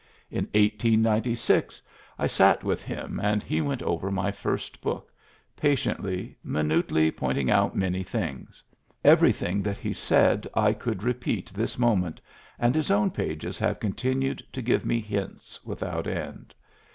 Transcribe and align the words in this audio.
In 0.31 0.45
1896 0.55 0.55
c 0.65 0.93
Digitized 0.97 0.97
by 0.97 1.05
VjOOQIC 1.05 1.77
i8 1.77 1.83
PREFACE 1.83 1.85
I 2.17 2.35
sat 2.35 2.63
with 2.63 2.83
him 2.83 3.19
and 3.21 3.43
he 3.43 3.61
went 3.61 3.83
over 3.83 4.09
my 4.09 4.31
first 4.31 4.81
book, 4.81 5.13
patiently, 5.55 6.35
minutely 6.43 7.11
pointing 7.11 7.51
out 7.51 7.75
many 7.77 8.01
things. 8.01 8.63
Everything 9.05 9.61
that 9.61 9.77
he 9.77 9.93
said 9.93 10.47
I 10.55 10.73
could 10.73 11.03
repeat 11.03 11.51
this 11.53 11.77
moment, 11.77 12.19
and 12.57 12.73
his 12.73 12.89
own 12.89 13.11
pages 13.11 13.59
have 13.59 13.79
continued 13.79 14.43
to 14.53 14.63
give 14.63 14.87
me 14.87 15.01
hints 15.01 15.63
without 15.63 16.07
end. 16.07 16.55